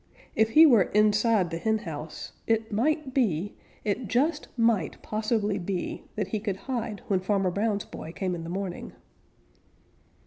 [0.35, 3.53] If he were inside the henhouse, it might be,
[3.83, 8.43] it just might possibly be, that he could hide when Farmer Brown's boy came in
[8.43, 8.93] the morning.